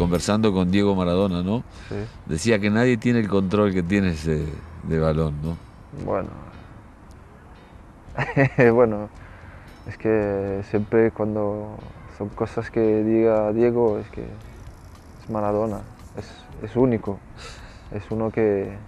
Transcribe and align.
conversando 0.00 0.52
con 0.52 0.70
Diego 0.70 0.94
Maradona, 0.96 1.42
¿no? 1.42 1.62
Sí. 1.88 1.96
Decía 2.26 2.58
que 2.58 2.70
nadie 2.70 2.96
tiene 2.96 3.20
el 3.20 3.28
control 3.28 3.72
que 3.74 3.82
tienes 3.82 4.24
de, 4.24 4.46
de 4.82 4.98
balón, 4.98 5.34
¿no? 5.42 5.56
Bueno. 6.04 6.28
bueno, 8.72 9.08
es 9.86 9.96
que 9.98 10.62
siempre 10.70 11.10
cuando 11.12 11.78
son 12.18 12.28
cosas 12.30 12.70
que 12.70 12.80
diga 13.04 13.52
Diego 13.52 13.98
es 13.98 14.10
que 14.10 14.22
es 14.22 15.30
Maradona, 15.30 15.80
es, 16.16 16.28
es 16.62 16.76
único. 16.76 17.18
Es 17.92 18.10
uno 18.10 18.30
que. 18.30 18.78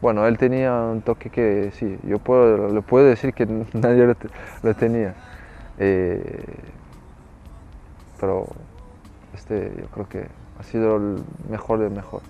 Bueno, 0.00 0.26
él 0.26 0.38
tenía 0.38 0.72
un 0.74 1.02
toque 1.02 1.30
que 1.30 1.72
sí, 1.72 1.98
yo 2.04 2.18
puedo, 2.18 2.72
le 2.72 2.82
puedo 2.82 3.06
decir 3.06 3.34
que 3.34 3.46
nadie 3.74 4.06
lo, 4.06 4.14
te- 4.14 4.30
lo 4.62 4.74
tenía. 4.74 5.14
Eh, 5.78 6.44
pero 8.20 8.46
este 9.34 9.72
yo 9.78 9.86
creo 9.88 10.08
que 10.08 10.26
ha 10.58 10.62
sido 10.62 10.96
el 10.96 11.16
mejor 11.50 11.78
del 11.80 11.90
mejor. 11.90 12.22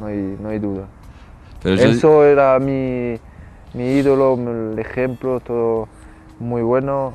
No 0.00 0.06
hay, 0.06 0.36
no 0.40 0.48
hay 0.48 0.58
duda. 0.58 0.86
Pero 1.62 1.76
Enzo 1.80 2.24
era 2.24 2.58
mi, 2.58 3.18
mi 3.74 3.84
ídolo, 3.98 4.34
el 4.34 4.78
ejemplo, 4.78 5.40
todo 5.40 5.88
muy 6.38 6.62
bueno. 6.62 7.12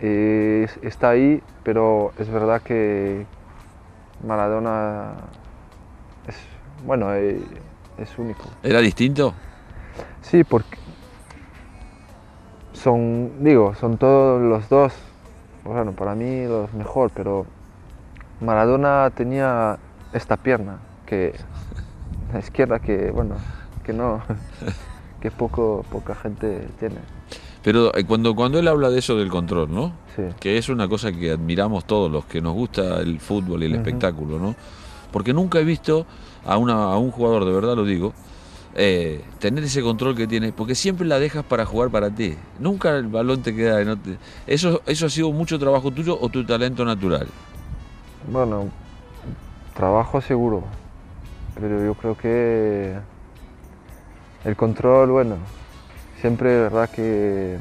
Eh, 0.00 0.62
es- 0.64 0.78
está 0.82 1.10
ahí, 1.10 1.42
pero 1.62 2.12
es 2.18 2.30
verdad 2.30 2.62
que 2.62 3.26
Maradona 4.26 5.12
es, 6.26 6.36
bueno, 6.86 7.12
eh, 7.14 7.38
es 7.98 8.18
único. 8.18 8.44
¿Era 8.62 8.80
distinto? 8.80 9.34
Sí, 10.22 10.42
porque 10.44 10.78
son, 12.72 13.44
digo, 13.44 13.74
son 13.74 13.98
todos 13.98 14.40
los 14.40 14.68
dos, 14.68 14.94
bueno, 15.64 15.92
para 15.92 16.14
mí 16.14 16.46
los 16.46 16.72
mejor, 16.72 17.10
pero 17.14 17.44
Maradona 18.40 19.10
tenía 19.14 19.78
esta 20.12 20.36
pierna, 20.36 20.78
que 21.06 21.34
la 22.32 22.38
izquierda 22.40 22.78
que, 22.78 23.10
bueno, 23.10 23.34
que 23.84 23.92
no, 23.92 24.22
que 25.20 25.30
poco, 25.30 25.84
poca 25.90 26.14
gente 26.14 26.66
tiene. 26.78 26.96
Pero 27.62 27.94
eh, 27.94 28.04
cuando, 28.04 28.34
cuando 28.34 28.58
él 28.58 28.68
habla 28.68 28.88
de 28.88 28.98
eso 29.00 29.16
del 29.16 29.28
control, 29.28 29.70
¿no? 29.70 29.92
Sí, 30.16 30.22
Que 30.40 30.56
es 30.56 30.68
una 30.70 30.88
cosa 30.88 31.12
que 31.12 31.30
admiramos 31.32 31.84
todos 31.84 32.10
los 32.10 32.24
que 32.24 32.40
nos 32.40 32.54
gusta 32.54 33.00
el 33.00 33.20
fútbol 33.20 33.62
y 33.62 33.66
el 33.66 33.74
espectáculo, 33.74 34.38
¿no? 34.38 34.54
Porque 35.12 35.34
nunca 35.34 35.58
he 35.58 35.64
visto 35.64 36.06
a, 36.46 36.56
una, 36.56 36.84
a 36.84 36.96
un 36.96 37.10
jugador, 37.10 37.44
de 37.44 37.52
verdad 37.52 37.76
lo 37.76 37.84
digo, 37.84 38.14
eh, 38.74 39.22
tener 39.40 39.64
ese 39.64 39.82
control 39.82 40.16
que 40.16 40.26
tiene, 40.26 40.52
porque 40.52 40.74
siempre 40.74 41.06
la 41.06 41.18
dejas 41.18 41.44
para 41.44 41.66
jugar 41.66 41.90
para 41.90 42.08
ti. 42.10 42.34
Nunca 42.58 42.96
el 42.96 43.08
balón 43.08 43.42
te 43.42 43.54
queda. 43.54 43.84
no 43.84 43.98
te- 43.98 44.16
¿Eso, 44.46 44.80
¿Eso 44.86 45.06
ha 45.06 45.10
sido 45.10 45.30
mucho 45.32 45.58
trabajo 45.58 45.90
tuyo 45.90 46.16
o 46.18 46.28
tu 46.30 46.44
talento 46.46 46.84
natural? 46.84 47.26
Bueno, 48.28 48.68
trabajo 49.74 50.20
seguro, 50.20 50.62
pero 51.58 51.84
yo 51.84 51.94
creo 51.94 52.16
que 52.16 52.96
el 54.44 54.56
control, 54.56 55.10
bueno, 55.10 55.36
siempre 56.20 56.54
es 56.56 56.60
verdad 56.70 56.90
que, 56.90 57.56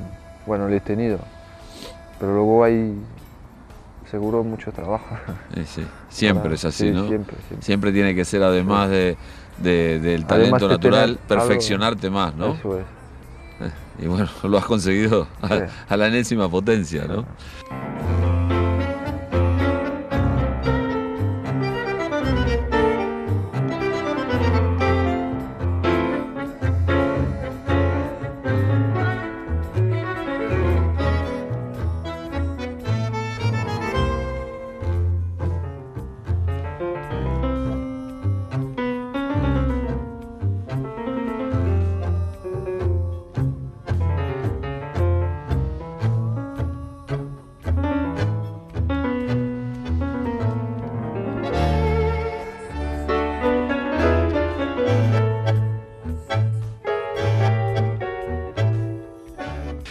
bueno, 0.45 0.67
lo 0.67 0.75
he 0.75 0.79
tenido, 0.79 1.19
pero 2.19 2.33
luego 2.33 2.63
hay 2.63 2.93
seguro 4.09 4.43
mucho 4.43 4.71
trabajo. 4.71 5.15
Eh, 5.55 5.65
sí, 5.65 5.85
Siempre 6.09 6.55
es 6.55 6.65
así, 6.65 6.87
sí, 6.87 6.91
¿no? 6.91 7.07
Siempre, 7.07 7.35
siempre. 7.47 7.65
Siempre 7.65 7.91
tiene 7.91 8.15
que 8.15 8.25
ser, 8.25 8.41
además 8.43 8.89
de, 8.89 9.17
de- 9.57 9.99
del 9.99 10.25
talento 10.25 10.33
Además 10.55 10.61
de 10.61 10.67
natural, 10.69 11.09
algo- 11.11 11.19
perfeccionarte 11.27 12.09
más, 12.09 12.33
¿no? 12.35 12.53
Eso 12.53 12.79
es. 12.79 12.85
Y 14.01 14.07
bueno, 14.07 14.29
lo 14.43 14.57
has 14.57 14.65
conseguido 14.65 15.27
a, 15.41 15.47
Sí. 15.49 15.63
a 15.89 15.97
la 15.97 16.07
enésima 16.07 16.49
potencia, 16.49 17.05
¿no? 17.05 17.25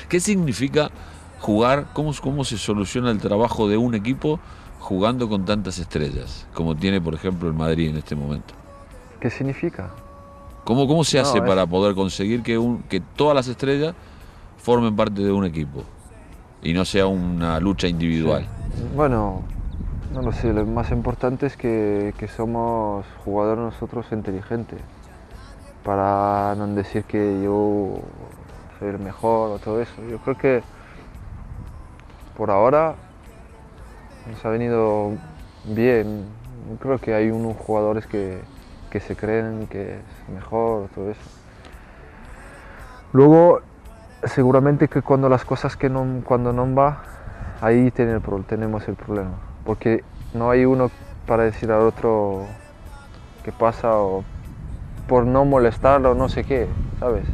¿Qué 0.09 0.21
significa 0.21 0.91
jugar? 1.41 1.87
¿Cómo, 1.93 2.13
¿Cómo 2.21 2.45
se 2.45 2.57
soluciona 2.59 3.11
el 3.11 3.19
trabajo 3.19 3.69
de 3.69 3.77
un 3.77 3.95
equipo 3.95 4.41
jugando 4.81 5.29
con 5.29 5.45
tantas 5.45 5.79
estrellas, 5.79 6.47
como 6.55 6.75
tiene, 6.75 7.01
por 7.01 7.15
ejemplo, 7.15 7.49
el 7.49 7.55
Madrid 7.55 7.91
en 7.91 7.97
este 7.97 8.15
momento? 8.17 8.55
¿Qué 9.21 9.31
significa? 9.31 9.91
¿Cómo, 10.65 10.87
cómo 10.87 11.05
se 11.05 11.19
No, 11.19 11.23
hace 11.25 11.39
es- 11.39 11.45
para 11.45 11.67
poder 11.67 11.95
conseguir 11.95 12.43
que, 12.43 12.57
un- 12.59 12.83
que 12.85 13.01
todas 13.01 13.35
las 13.35 13.49
estrellas 13.49 13.95
formen 14.63 14.95
parte 14.97 15.23
de 15.23 15.33
un 15.33 15.45
equipo 15.45 15.83
y 16.63 16.73
no 16.73 16.85
sea 16.85 17.07
una 17.07 17.59
lucha 17.61 17.87
individual? 17.89 18.47
Bueno, 18.97 19.43
no 20.15 20.23
lo 20.23 20.33
sé, 20.33 20.53
lo 20.53 20.65
más 20.67 20.91
importante 20.91 21.47
es 21.47 21.57
que, 21.57 22.15
que 22.19 22.29
somos 22.29 23.05
jugadores 23.25 23.65
nosotros 23.65 24.07
inteligentes, 24.13 24.79
para 25.85 26.55
no 26.57 26.67
decir 26.69 27.05
que 27.05 27.41
yo 27.43 28.01
soy 28.79 28.97
mejor 28.99 29.51
o 29.51 29.59
todo 29.59 29.81
eso. 29.81 29.95
Yo 30.09 30.19
creo 30.19 30.37
que 30.37 30.63
por 32.37 32.51
ahora 32.51 32.95
nos 34.31 34.45
ha 34.45 34.49
venido 34.49 35.13
bien. 35.65 36.27
Yo 36.71 36.77
creo 36.77 36.99
que 36.99 37.15
hay 37.15 37.31
unos 37.31 37.57
jugadores 37.57 38.07
que, 38.07 38.41
que 38.91 39.01
se 39.01 39.17
creen 39.17 39.67
que 39.69 39.97
es 39.97 40.35
mejor, 40.35 40.89
todo 40.95 41.11
eso. 41.11 41.21
Luego, 43.13 43.61
seguramente 44.25 44.89
que 44.89 45.03
cuando 45.03 45.29
las 45.29 45.45
cosas 45.45 45.77
que 45.77 45.89
no, 45.89 46.23
cuando 46.25 46.53
no 46.53 46.75
va, 46.75 47.03
ahí 47.61 47.91
tenemos 47.91 48.87
el 48.89 48.95
problema. 48.95 49.33
Porque 49.65 50.05
no 50.35 50.51
hay 50.51 50.65
uno 50.65 50.91
para 51.27 51.45
decir 51.45 51.71
al 51.73 51.83
otro 51.83 52.47
qué 53.43 53.53
pasa 53.53 53.97
o 53.97 54.25
por 55.07 55.25
no 55.25 55.45
molestarlo 55.45 56.13
o 56.13 56.15
no 56.15 56.29
sé 56.29 56.45
qué, 56.45 56.69
¿sabes? 57.01 57.25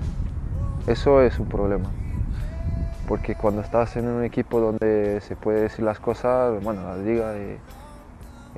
Eso 0.87 1.22
es 1.22 1.39
un 1.39 1.49
problema. 1.49 1.91
Porque 3.09 3.34
cuando 3.34 3.61
estás 3.62 3.97
en 3.97 4.09
un 4.09 4.25
equipo 4.25 4.61
donde 4.61 5.21
se 5.21 5.37
puede 5.37 5.62
decir 5.62 5.84
las 5.84 5.99
cosas, 6.00 6.62
bueno, 6.62 6.83
las 6.84 7.05
diga 7.05 7.34
y, 7.37 7.59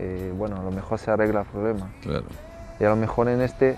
y, 0.00 0.30
bueno, 0.30 0.60
a 0.60 0.62
lo 0.62 0.70
mejor 0.70 0.98
se 0.98 1.10
arregla 1.10 1.40
el 1.40 1.46
problema. 1.46 1.90
Claro. 2.02 2.24
Y 2.78 2.84
a 2.84 2.90
lo 2.90 2.96
mejor 2.96 3.28
en 3.28 3.40
este, 3.40 3.76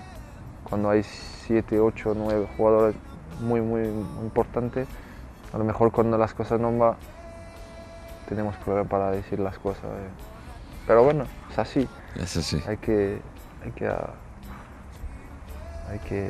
cuando 0.63 0.89
hay 0.89 1.03
7, 1.03 1.79
8, 1.79 2.13
9 2.15 2.47
jugadores 2.57 2.95
muy, 3.41 3.61
muy 3.61 3.83
importantes, 4.21 4.87
a 5.53 5.57
lo 5.57 5.63
mejor 5.63 5.91
cuando 5.91 6.17
las 6.17 6.33
cosas 6.33 6.59
no 6.59 6.77
van, 6.77 6.95
tenemos 8.27 8.55
problemas 8.57 8.89
para 8.89 9.11
decir 9.11 9.39
las 9.39 9.57
cosas. 9.57 9.85
eh. 9.85 10.09
Pero 10.85 11.03
bueno, 11.03 11.25
es 11.51 11.57
así. 11.59 11.87
Es 12.15 12.37
así. 12.37 12.61
Hay 12.67 12.77
que, 12.77 13.19
hay 13.63 13.71
que, 13.71 13.87
hay 15.89 15.99
que 16.07 16.29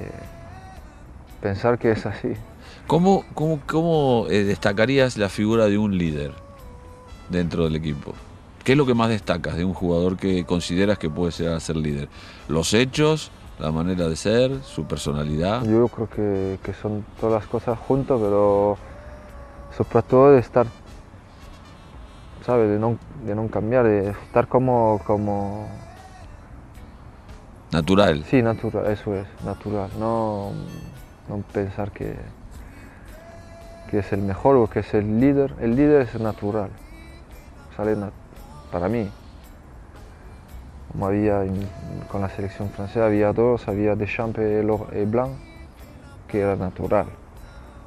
pensar 1.41 1.77
que 1.79 1.91
es 1.91 2.05
así. 2.05 2.33
¿Cómo, 2.87 3.23
cómo, 3.33 3.59
cómo 3.67 4.25
eh, 4.29 4.43
destacarías 4.43 5.17
la 5.17 5.29
figura 5.29 5.65
de 5.65 5.77
un 5.77 5.97
líder 5.97 6.33
dentro 7.29 7.63
del 7.65 7.75
equipo? 7.75 8.13
¿Qué 8.63 8.73
es 8.73 8.77
lo 8.77 8.85
que 8.85 8.93
más 8.93 9.09
destacas 9.09 9.55
de 9.55 9.65
un 9.65 9.73
jugador 9.73 10.17
que 10.17 10.45
consideras 10.45 10.97
que 10.97 11.09
puede 11.09 11.31
ser 11.31 11.49
a 11.49 11.59
ser 11.59 11.75
líder? 11.77 12.09
¿Los 12.47 12.73
hechos, 12.73 13.31
la 13.59 13.71
manera 13.71 14.07
de 14.07 14.15
ser, 14.15 14.63
su 14.63 14.85
personalidad? 14.85 15.63
Yo 15.63 15.87
creo 15.87 16.09
que, 16.09 16.59
que 16.63 16.73
son 16.73 17.05
todas 17.19 17.41
las 17.41 17.49
cosas 17.49 17.77
juntas, 17.79 18.19
pero 18.19 18.77
sobre 19.75 20.01
todo 20.03 20.31
de 20.31 20.39
estar, 20.39 20.67
¿sabes? 22.45 22.69
De 22.69 22.79
no, 22.79 22.97
de 23.25 23.35
no 23.35 23.47
cambiar, 23.47 23.85
de 23.85 24.09
estar 24.09 24.47
como, 24.47 25.01
como, 25.05 25.67
Natural. 27.71 28.23
sí, 28.29 28.41
natural, 28.41 28.87
eso 28.91 29.15
es, 29.15 29.27
natural. 29.45 29.89
No, 29.99 30.51
no 31.29 31.37
pensar 31.53 31.91
que, 31.91 32.15
que 33.89 33.99
es 33.99 34.11
el 34.11 34.21
mejor 34.21 34.55
o 34.57 34.67
que 34.67 34.79
es 34.79 34.93
el 34.93 35.19
líder. 35.19 35.53
El 35.61 35.75
líder 35.75 36.01
es 36.01 36.19
natural, 36.19 36.69
sale 37.77 37.95
nat- 37.95 38.11
para 38.71 38.89
mí. 38.89 39.09
Como 40.91 41.05
había 41.05 41.43
en- 41.45 41.67
con 42.11 42.21
la 42.21 42.29
selección 42.29 42.69
francesa, 42.69 43.05
había 43.05 43.31
dos, 43.31 43.67
había 43.67 43.95
Deschamps 43.95 44.39
y 44.39 45.05
Blanc, 45.05 45.31
que 46.27 46.41
era 46.41 46.55
natural. 46.55 47.05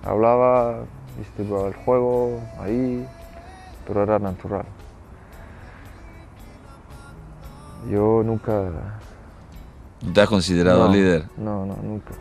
Hablaba, 0.04 0.84
viste, 1.18 1.42
el 1.42 1.74
juego 1.84 2.40
ahí, 2.60 3.06
pero 3.86 4.02
era 4.04 4.18
natural. 4.18 4.64
Yo 7.90 8.22
nunca... 8.24 8.70
¿No 10.04 10.12
te 10.12 10.20
has 10.20 10.28
considerado 10.28 10.86
no, 10.86 10.92
líder? 10.92 11.24
No, 11.36 11.66
no, 11.66 11.76
nunca. 11.82 12.12